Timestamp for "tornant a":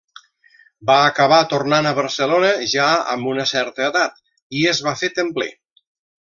1.51-1.93